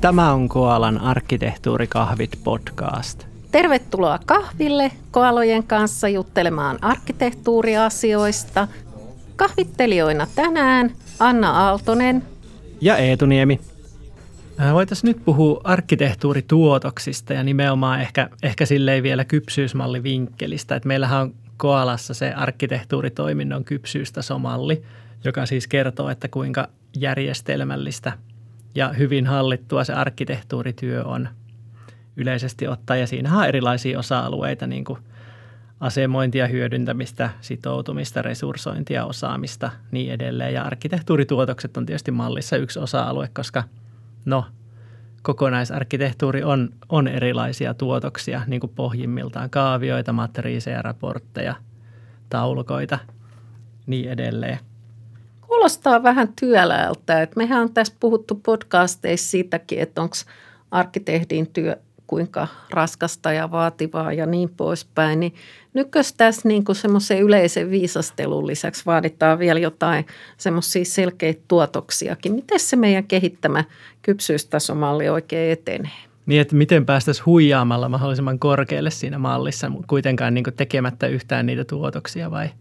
[0.00, 3.26] Tämä on Koalan arkkitehtuurikahvit podcast.
[3.52, 8.68] Tervetuloa kahville Koalojen kanssa juttelemaan arkkitehtuuriasioista.
[9.36, 12.22] Kahvittelijoina tänään Anna Aaltonen
[12.80, 13.60] ja Eetu Niemi.
[14.72, 20.76] Voitaisiin nyt puhua arkkitehtuurituotoksista ja nimenomaan ehkä, ehkä silleen vielä kypsyysmallivinkkelistä.
[20.76, 24.82] Että meillähän on Koalassa se arkkitehtuuritoiminnon kypsyystasomalli,
[25.24, 28.12] joka siis kertoo, että kuinka järjestelmällistä
[28.74, 31.28] ja hyvin hallittua se arkkitehtuurityö on
[32.16, 33.00] yleisesti ottaen.
[33.00, 34.98] Ja siinähän on erilaisia osa-alueita, niin kuin
[35.80, 40.54] asemointia, hyödyntämistä, sitoutumista, resurssointia, osaamista, niin edelleen.
[40.54, 43.64] Ja arkkitehtuurituotokset on tietysti mallissa yksi osa-alue, koska
[44.24, 44.44] no,
[45.22, 51.54] kokonaisarkkitehtuuri on, on erilaisia tuotoksia, niin kuin pohjimmiltaan kaavioita, matriiseja, raportteja,
[52.30, 52.98] taulukoita,
[53.86, 54.58] niin edelleen.
[55.48, 57.22] Kuulostaa vähän työläältä.
[57.22, 60.14] että mehän on tässä puhuttu podcasteissa siitäkin, että onko
[60.70, 65.20] arkkitehdin työ kuinka raskasta ja vaativaa ja niin poispäin.
[65.20, 65.34] Niin
[65.74, 72.34] nykyis tässä niin semmoisen yleisen viisastelun lisäksi vaaditaan vielä jotain semmoisia selkeitä tuotoksiakin.
[72.34, 73.64] Miten se meidän kehittämä
[74.02, 75.92] kypsyystasomalli oikein etenee?
[76.26, 82.30] Niin, että miten päästäisiin huijaamalla mahdollisimman korkealle siinä mallissa, kuitenkaan niin tekemättä yhtään niitä tuotoksia
[82.30, 82.50] vai–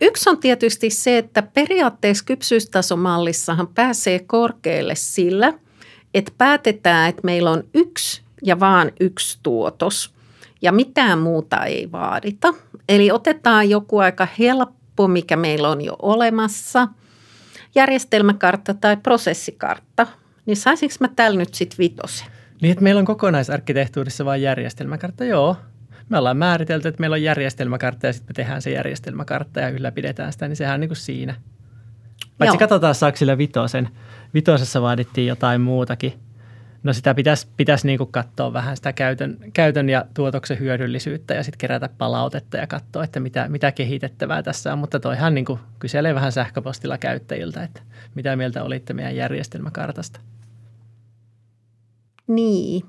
[0.00, 5.52] Yksi on tietysti se, että periaatteessa kypsyystasomallissahan pääsee korkealle sillä,
[6.14, 10.14] että päätetään, että meillä on yksi ja vaan yksi tuotos
[10.62, 12.54] ja mitään muuta ei vaadita.
[12.88, 16.88] Eli otetaan joku aika helppo, mikä meillä on jo olemassa,
[17.74, 20.06] järjestelmäkartta tai prosessikartta.
[20.46, 22.26] Niin saisinko mä täällä nyt sitten vitosen?
[22.62, 25.56] Niin, että meillä on kokonaisarkkitehtuurissa vain järjestelmäkartta, joo
[26.08, 30.32] me ollaan määritelty, että meillä on järjestelmäkartta ja sitten me tehdään se järjestelmäkartta ja ylläpidetään
[30.32, 31.34] sitä, niin sehän on niin kuin siinä.
[32.38, 32.58] Paitsi Joo.
[32.58, 33.88] katsotaan saako sillä vitosen.
[34.34, 36.12] Vitosessa vaadittiin jotain muutakin.
[36.82, 41.42] No sitä pitäisi, pitäisi niin kuin katsoa vähän sitä käytön, käytön ja tuotoksen hyödyllisyyttä ja
[41.42, 44.78] sitten kerätä palautetta ja katsoa, että mitä, mitä kehitettävää tässä on.
[44.78, 47.80] Mutta toihan niin kuin kyselee vähän sähköpostilla käyttäjiltä, että
[48.14, 50.20] mitä mieltä olitte meidän järjestelmäkartasta.
[52.26, 52.82] Niin,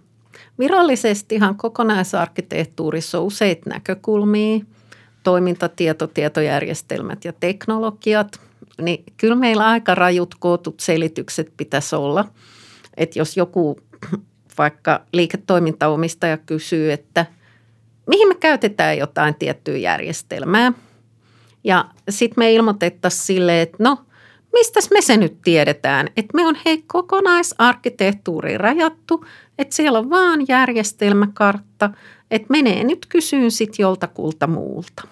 [0.60, 4.60] Virallisestihan kokonaisarkkitehtuurissa on useita näkökulmia,
[5.24, 8.40] toimintatieto, tietojärjestelmät ja teknologiat.
[8.82, 12.26] Niin kyllä meillä aika rajut kootut selitykset pitäisi olla.
[12.98, 13.80] Että jos joku
[14.58, 17.26] vaikka liiketoimintaomistaja kysyy, että
[18.08, 20.74] mihin me käytetään jotain tiettyä järjestelmää.
[21.64, 23.98] Ja sitten me ilmoitettaisiin sille, että no,
[24.54, 29.26] mistä me se nyt tiedetään, että me on hei kokonaisarkkitehtuuri rajattu–
[29.58, 31.90] että siellä on vaan järjestelmäkartta,
[32.32, 35.08] että menee nyt kysyyn sitten joltakulta muulta.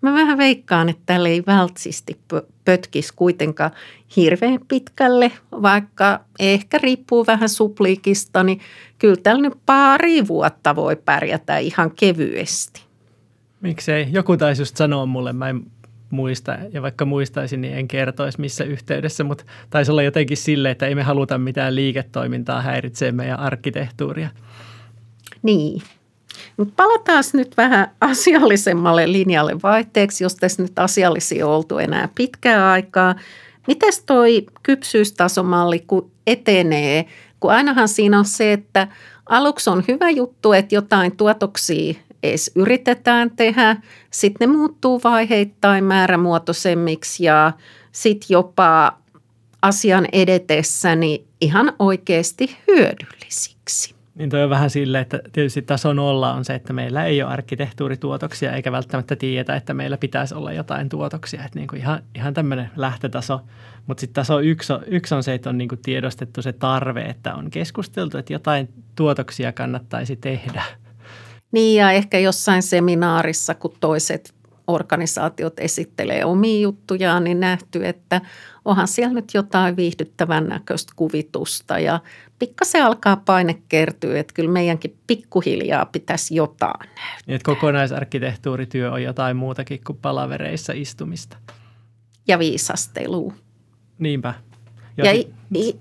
[0.00, 2.18] Mä vähän veikkaan, että tälle ei vältsisti
[2.64, 3.70] pötkisi kuitenkaan
[4.16, 8.60] hirveän pitkälle, vaikka ehkä riippuu vähän supliikista, niin
[8.98, 12.82] kyllä tällä nyt pari vuotta voi pärjätä ihan kevyesti.
[13.60, 14.06] Miksei?
[14.10, 15.62] Joku taisi just sanoa mulle, mä en
[16.10, 20.86] muista, ja vaikka muistaisin, niin en kertoisi missä yhteydessä, mutta taisi olla jotenkin sille, että
[20.86, 24.28] ei me haluta mitään liiketoimintaa häiritsee meidän arkkitehtuuria.
[25.42, 25.82] Niin.
[26.56, 33.14] Mutta palataan nyt vähän asiallisemmalle linjalle vaihteeksi, jos tässä nyt asiallisia oltu enää pitkää aikaa.
[33.66, 37.06] Miten toi kypsyystasomalli kun etenee?
[37.40, 38.88] Kun ainahan siinä on se, että
[39.26, 43.76] aluksi on hyvä juttu, että jotain tuotoksia edes yritetään tehdä.
[44.10, 47.52] Sitten ne muuttuu vaiheittain määrämuotoisemmiksi ja
[47.92, 48.98] sitten jopa
[49.62, 53.94] asian edetessäni ihan oikeasti hyödyllisiksi.
[54.14, 57.32] Niin toi on vähän silleen, että tietysti taso nolla on se, että meillä ei ole
[57.32, 61.44] arkkitehtuurituotoksia eikä välttämättä tiedetä, että meillä pitäisi olla jotain tuotoksia.
[61.44, 63.40] Että niin kuin ihan, ihan tämmöinen lähtötaso.
[63.86, 67.02] Mutta sitten taso yksi on, yksi on se, että on niin kuin tiedostettu se tarve,
[67.02, 70.62] että on keskusteltu, että jotain tuotoksia kannattaisi tehdä–
[71.52, 74.34] niin ja ehkä jossain seminaarissa, kun toiset
[74.66, 78.20] organisaatiot esittelee omia juttujaan, niin nähty, että
[78.64, 82.00] onhan siellä nyt jotain viihdyttävän näköistä kuvitusta ja
[82.38, 87.18] pikkasen alkaa paine kertyä, että kyllä meidänkin pikkuhiljaa pitäisi jotain näyttää.
[87.26, 91.36] Niin, että kokonaisarkkitehtuurityö on jotain muutakin kuin palavereissa istumista.
[92.28, 93.32] Ja viisastelu.
[93.98, 94.34] Niinpä.
[94.96, 95.80] Ja, ja sit...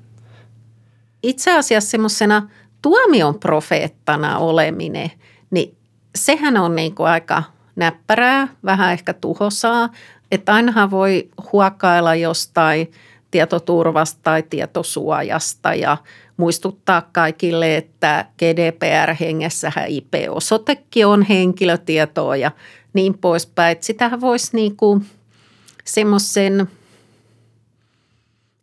[1.24, 2.50] itse asiassa semmoisena
[2.82, 5.12] tuomion profeettana oleminen–
[5.52, 5.78] niin
[6.16, 7.44] sehän on niin kuin aika
[7.76, 9.90] näppärää, vähän ehkä tuhosaa,
[10.32, 12.92] että ainahan voi huokailla jostain
[13.32, 15.98] tietoturvasta tai tietosuojasta ja
[16.38, 22.52] muistuttaa kaikille, että GDPR-hengessähän IP-osoitekin on henkilötietoa ja
[22.94, 23.72] niin poispäin.
[23.72, 25.06] Että sitähän voisi niin kuin
[25.86, 26.70] semmoisen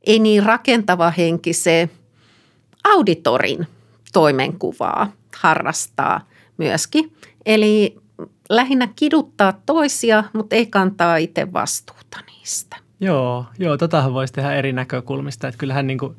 [0.06, 1.91] ei niin rakentava henkiseen
[2.85, 3.67] auditorin
[4.12, 6.21] toimenkuvaa harrastaa
[6.58, 7.12] myöskin.
[7.47, 7.97] Eli
[8.50, 12.76] lähinnä kiduttaa toisia, mutta ei kantaa itse vastuuta niistä.
[13.00, 15.49] Joo, joo totahan voisi tehdä eri näkökulmista.
[15.49, 16.17] Että kyllähän niin kuin,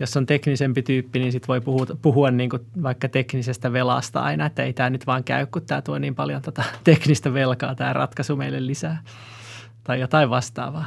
[0.00, 4.46] jos on teknisempi tyyppi, niin sit voi puhua, puhua niin kuin vaikka teknisestä velasta aina,
[4.46, 7.92] että ei tämä nyt vaan käy, kun tämä tuo niin paljon tota teknistä velkaa, tämä
[7.92, 9.02] ratkaisu meille lisää
[9.84, 10.84] tai jotain vastaavaa.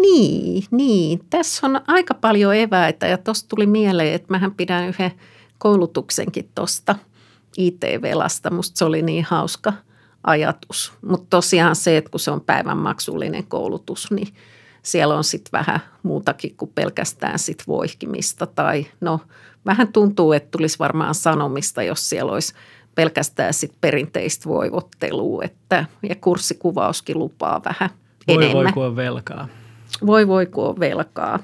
[0.00, 1.20] Niin, niin.
[1.30, 5.12] Tässä on aika paljon eväitä ja tuosta tuli mieleen, että mähän pidän yhden
[5.58, 6.94] koulutuksenkin tuosta
[7.56, 8.50] IT-velasta.
[8.50, 9.72] Musta se oli niin hauska
[10.24, 10.92] ajatus.
[11.06, 14.28] Mutta tosiaan se, että kun se on päivän maksullinen koulutus, niin
[14.82, 18.46] siellä on sitten vähän muutakin kuin pelkästään sit voihkimista.
[18.46, 19.20] Tai no,
[19.66, 22.54] vähän tuntuu, että tulisi varmaan sanomista, jos siellä olisi
[22.94, 25.42] pelkästään sit perinteistä voivottelua.
[25.44, 27.90] Että, ja kurssikuvauskin lupaa vähän
[28.28, 28.64] voi, enemmän.
[28.64, 29.48] Voi, kun on velkaa.
[30.06, 31.38] Voi, voi, kun on velkaa.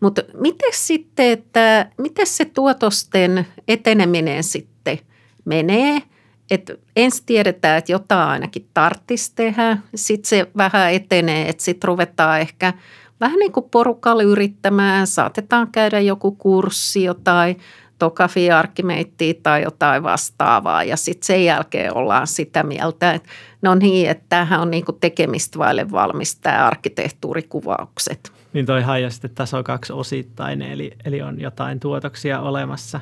[0.00, 4.98] Mutta miten sitten, että miten se tuotosten eteneminen sitten
[5.48, 6.02] menee?
[6.50, 12.40] Että ensin tiedetään, että jotain ainakin tarttisi tehdä, sitten se vähän etenee, että sitten ruvetaan
[12.40, 12.72] ehkä
[13.20, 17.58] vähän niin kuin porukalla yrittämään, saatetaan käydä joku kurssi, jotain
[17.98, 23.28] Tokafi Arkimeittiä tai jotain vastaavaa ja sitten sen jälkeen ollaan sitä mieltä, että
[23.62, 28.32] no niin, että tämähän on niin kuin tekemistä vaille valmis tämä arkkitehtuurikuvaukset.
[28.52, 33.00] Niin toi haija sitten taso kaksi osittain, eli, eli on jotain tuotoksia olemassa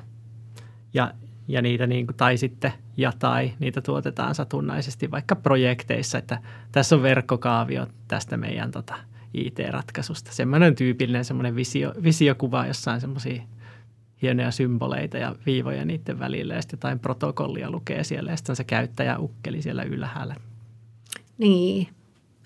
[0.95, 1.13] ja,
[1.49, 6.39] ja niitä niin kuin, tai sitten ja tai niitä tuotetaan satunnaisesti vaikka projekteissa, että
[6.73, 8.95] tässä on verkkokaavio tästä meidän tota,
[9.35, 10.33] IT-ratkaisusta.
[10.33, 13.43] Semmoinen tyypillinen semmoinen visio, visiokuva, jossa on semmoisia
[14.23, 18.65] hienoja symboleita ja viivoja niiden välillä ja sitten jotain protokollia lukee siellä ja sitten se
[18.65, 20.35] käyttäjä ukkeli siellä ylhäällä.
[21.39, 21.89] Niin,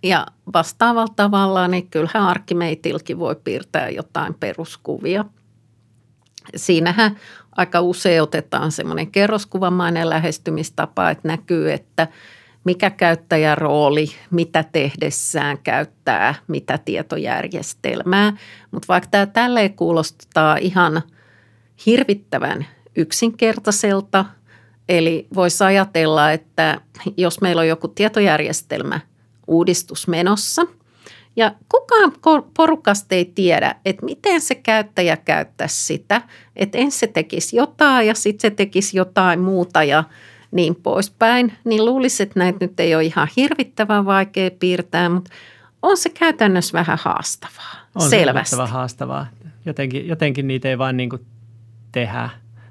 [0.03, 5.25] ja vastaavalla tavalla, niin kyllähän Arkimeitilkin voi piirtää jotain peruskuvia.
[6.57, 7.17] Siinähän
[7.57, 12.09] aika usein otetaan semmoinen kerroskuvamainen lähestymistapa, että näkyy, että
[12.65, 18.37] mikä käyttäjän rooli, mitä tehdessään käyttää, mitä tietojärjestelmää.
[18.71, 21.03] Mutta vaikka tämä tälleen kuulostaa ihan
[21.87, 22.67] hirvittävän
[22.97, 24.25] yksinkertaiselta,
[24.89, 26.81] eli voisi ajatella, että
[27.17, 29.01] jos meillä on joku tietojärjestelmä
[29.47, 30.63] uudistus menossa–
[31.37, 32.13] ja kukaan
[32.57, 36.23] porukasta ei tiedä, että miten se käyttäjä käyttäisi sitä.
[36.57, 40.05] Että ensin se tekisi jotain ja sitten se tekisi jotain muuta ja
[40.51, 41.53] niin poispäin.
[41.65, 45.31] Niin luulisi, että näitä nyt ei ole ihan hirvittävän vaikea piirtää, mutta
[45.83, 47.77] on se käytännössä vähän haastavaa.
[47.95, 48.57] On selvästi.
[48.57, 49.27] se haastavaa.
[49.67, 51.11] Jotenkin, jotenkin niitä ei vaan niin
[51.93, 52.31] tehdä.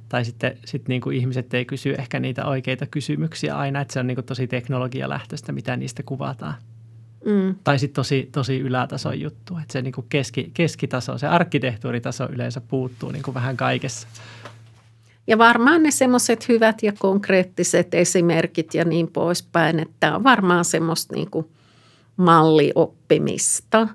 [0.10, 4.00] Tai sitten sit niin kuin ihmiset ei kysy ehkä niitä oikeita kysymyksiä aina, että se
[4.00, 6.56] on niin kuin tosi teknologialähtöistä, mitä niistä kuvataan.
[7.26, 7.56] Mm.
[7.64, 13.12] Tai sitten tosi, tosi ylätason juttu, että se niinku keski, keskitaso, se arkkitehtuuritaso yleensä puuttuu
[13.12, 14.08] niinku vähän kaikessa.
[15.28, 21.16] Ja varmaan ne semmoiset hyvät ja konkreettiset esimerkit ja niin poispäin, että on varmaan semmoista
[21.16, 21.52] niinku
[22.18, 23.88] mallioppimista.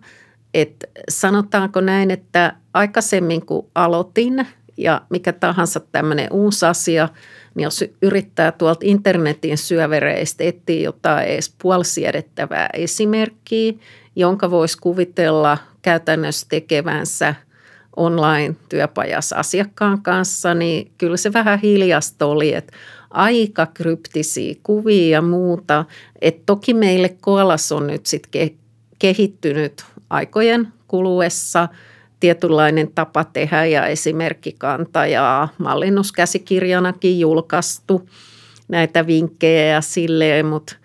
[0.54, 7.08] Et sanotaanko näin, että aikaisemmin kun aloitin ja mikä tahansa tämmöinen uusi asia–
[7.54, 13.72] niin jos yrittää tuolta internetin syövereistä etsiä jotain edes puolsiedettävää esimerkkiä,
[14.16, 17.34] jonka voisi kuvitella käytännössä tekevänsä
[17.96, 22.72] online-työpajassa asiakkaan kanssa, niin kyllä se vähän hiljasta oli, että
[23.10, 25.84] aika kryptisiä kuvia ja muuta.
[26.20, 28.50] Et toki meille Koalas on nyt sitten
[28.98, 31.68] kehittynyt aikojen kuluessa–
[32.24, 38.08] tietynlainen tapa tehdä ja esimerkkikanta ja mallinnuskäsikirjanakin julkaistu
[38.68, 40.76] näitä vinkkejä ja silleen, mutta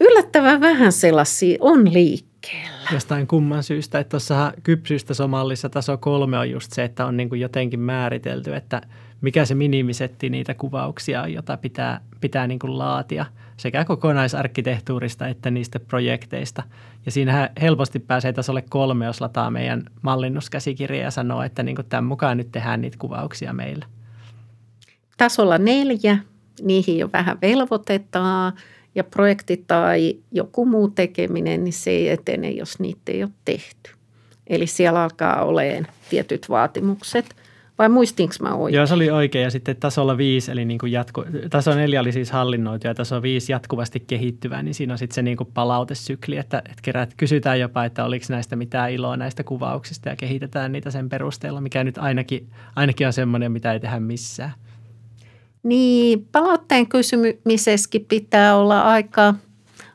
[0.00, 2.88] yllättävän vähän sellaisia on liikkeellä.
[2.92, 7.40] Jostain kumman syystä, että tuossa kypsyystasomallissa taso kolme on just se, että on niin kuin
[7.40, 8.80] jotenkin määritelty, että
[9.24, 13.26] mikä se minimisetti niitä kuvauksia jota pitää, pitää niin kuin laatia–
[13.56, 16.62] sekä kokonaisarkkitehtuurista että niistä projekteista.
[17.06, 21.86] Ja siinähän helposti pääsee tasolle kolme, jos lataa meidän mallinnuskäsikirja ja sanoo, että niin kuin
[21.88, 23.86] tämän mukaan nyt tehdään niitä kuvauksia meillä.
[25.16, 26.18] Tasolla neljä,
[26.62, 28.52] niihin jo vähän velvoitetaan
[28.94, 33.90] ja projekti tai joku muu tekeminen, niin se ei etene, jos niitä ei ole tehty.
[34.46, 37.34] Eli siellä alkaa olemaan tietyt vaatimukset–
[37.78, 38.76] vai muistinko mä oikein?
[38.76, 39.42] Joo, se oli oikein.
[39.42, 43.22] Ja sitten tasolla viisi, eli niin kuin jatku, taso neljä oli siis hallinnoitu ja taso
[43.22, 47.60] viisi jatkuvasti kehittyvä, niin siinä on sitten se niin kuin palautesykli, että, että kerät, kysytään
[47.60, 51.98] jopa, että oliko näistä mitään iloa näistä kuvauksista ja kehitetään niitä sen perusteella, mikä nyt
[51.98, 54.52] ainakin, ainakin on semmoinen, mitä ei tehdä missään.
[55.62, 59.34] Niin, palautteen kysymisessäkin pitää olla aika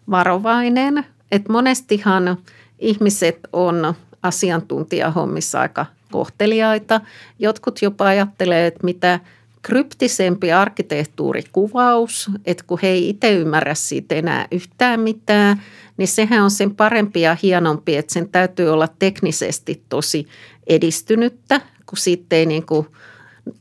[0.09, 2.37] varovainen, että monestihan
[2.79, 7.01] ihmiset on asiantuntijahommissa aika kohteliaita.
[7.39, 9.19] Jotkut jopa ajattelee, että mitä
[9.61, 15.61] kryptisempi arkkitehtuurikuvaus, että kun he ei itse ymmärrä siitä enää yhtään mitään,
[15.97, 20.27] niin sehän on sen parempi ja hienompi, että sen täytyy olla teknisesti tosi
[20.67, 22.87] edistynyttä, kun siitä ei niin kuin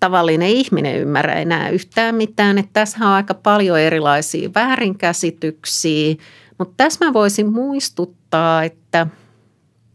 [0.00, 2.58] tavallinen ihminen ymmärrä enää yhtään mitään.
[2.58, 6.14] Että tässä on aika paljon erilaisia väärinkäsityksiä,
[6.58, 9.06] mutta tässä mä voisin muistuttaa, että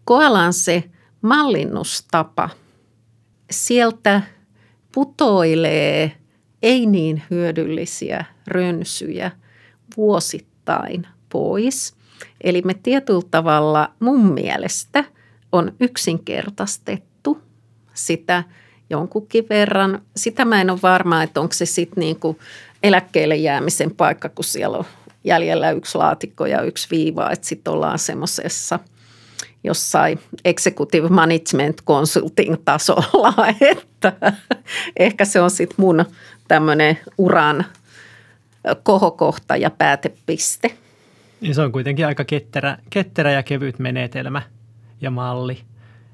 [0.06, 0.84] koalan se
[1.22, 2.50] mallinnustapa,
[3.52, 4.22] sieltä
[4.94, 6.12] putoilee
[6.64, 9.32] ei niin hyödyllisiä rönsyjä
[9.98, 11.94] vuosittain pois.
[12.42, 15.04] Eli me tietyllä tavalla mun mielestä
[15.52, 17.42] on yksinkertaistettu
[17.94, 18.44] sitä
[18.90, 20.02] jonkunkin verran.
[20.16, 22.40] Sitä mä en ole varma, että onko se sitten niin kuin
[22.84, 24.86] eläkkeelle jäämisen paikka, kun siellä on
[25.24, 28.80] jäljellä yksi laatikko ja yksi viiva, että sitten ollaan semmoisessa
[29.64, 33.34] jossain executive management consulting tasolla,
[33.72, 34.14] että
[35.00, 36.06] ehkä se on sitten mun
[36.48, 37.66] tämmöinen uran
[38.84, 40.78] kohokohta ja päätepiste.
[41.42, 44.42] Ja se on kuitenkin aika ketterä, ketterä ja kevyt menetelmä
[45.02, 45.62] ja malli.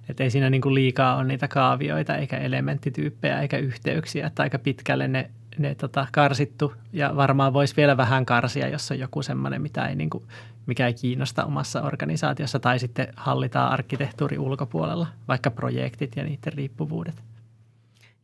[0.09, 5.07] Että ei siinä niin liikaa ole niitä kaavioita eikä elementtityyppejä eikä yhteyksiä, että aika pitkälle
[5.07, 9.87] ne, ne tota, karsittu ja varmaan voisi vielä vähän karsia, jos on joku semmoinen, mitä
[9.87, 10.23] ei, niin kuin,
[10.69, 17.15] mikä ei kiinnosta omassa organisaatiossa tai sitten hallitaan arkkitehtuuri ulkopuolella, vaikka projektit ja niiden riippuvuudet.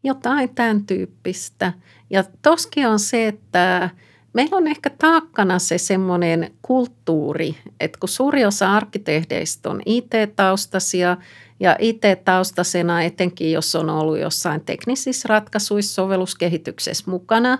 [0.03, 1.73] Jotain tämän tyyppistä.
[2.09, 3.89] Ja toski on se, että
[4.35, 11.17] Meillä on ehkä taakkana se semmoinen kulttuuri, että kun suuri osa arkkitehdeistä on IT-taustaisia
[11.59, 17.57] ja IT-taustasena etenkin, jos on ollut jossain teknisissä ratkaisuissa, sovelluskehityksessä mukana,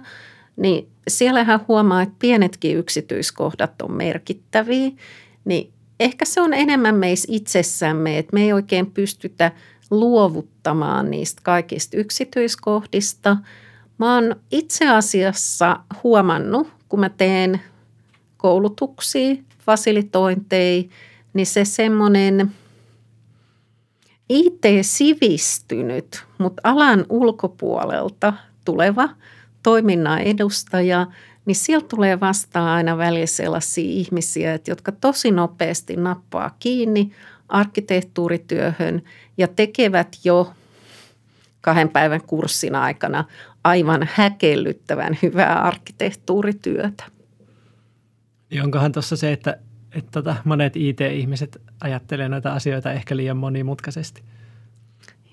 [0.55, 4.91] niin siellähän huomaa, että pienetkin yksityiskohdat on merkittäviä,
[5.45, 9.51] niin ehkä se on enemmän meissä itsessämme, että me ei oikein pystytä
[9.91, 13.37] luovuttamaan niistä kaikista yksityiskohdista–
[13.97, 17.61] Mä oon itse asiassa huomannut, kun mä teen
[18.37, 19.35] koulutuksia,
[19.65, 20.83] fasilitointeja,
[21.33, 22.51] niin se semmoinen
[24.29, 28.33] IT-sivistynyt, mutta alan ulkopuolelta
[28.65, 29.09] tuleva
[29.65, 31.07] toiminnan edustaja,
[31.45, 37.11] niin sieltä tulee vastaan aina välillä sellaisia ihmisiä, jotka tosi nopeasti nappaa kiinni
[37.47, 39.01] arkkitehtuurityöhön
[39.37, 40.53] ja tekevät jo
[41.61, 43.25] kahden päivän kurssin aikana
[43.63, 47.03] aivan häkellyttävän hyvää arkkitehtuurityötä.
[48.49, 49.57] Niin onkohan tuossa se, että,
[49.91, 54.23] että tota, monet IT-ihmiset ajattelee noita asioita ehkä liian monimutkaisesti?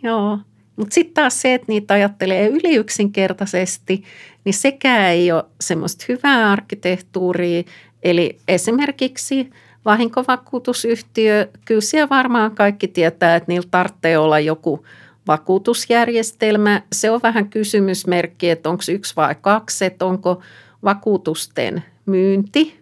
[0.02, 0.38] Joo,
[0.76, 4.04] mutta sitten taas se, että niitä ajattelee yli yksinkertaisesti,
[4.44, 7.62] niin sekään ei ole semmoista hyvää arkkitehtuuria.
[8.02, 9.50] Eli esimerkiksi
[9.84, 14.80] vahinkovakuutusyhtiö, kyllä siellä varmaan kaikki tietää, että niillä tarvitsee olla joku–
[15.26, 16.82] vakuutusjärjestelmä.
[16.92, 20.42] Se on vähän kysymysmerkki, että onko yksi vai kaksi, että onko
[20.84, 22.81] vakuutusten myynti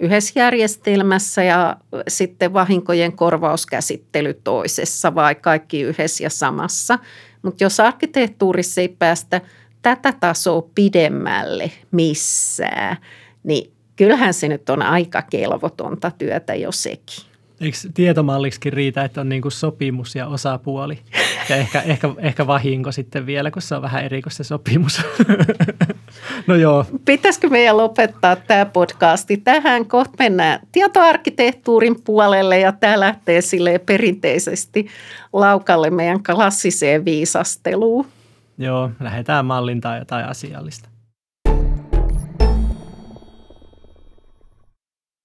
[0.00, 1.76] yhdessä järjestelmässä ja
[2.08, 6.98] sitten vahinkojen korvauskäsittely toisessa vai kaikki yhdessä ja samassa.
[7.42, 9.40] Mutta jos arkkitehtuurissa ei päästä
[9.82, 12.96] tätä tasoa pidemmälle missään,
[13.44, 17.24] niin kyllähän se nyt on aika kelvotonta työtä jo sekin.
[17.60, 20.98] Eikö tietomalliksikin riitä, että on niin kuin sopimus ja osapuoli?
[21.48, 25.02] Ja ehkä, ehkä, ehkä vahinko sitten vielä, kun se on vähän eri kuin se sopimus.
[26.46, 26.86] no joo.
[27.04, 29.86] Pitäisikö meidän lopettaa tämä podcasti tähän?
[29.86, 34.86] Kohta mennään tietoarkkitehtuurin puolelle ja tämä lähtee sille perinteisesti
[35.32, 38.06] laukalle meidän klassiseen viisasteluun.
[38.58, 40.88] Joo, lähdetään mallintaan jotain asiallista.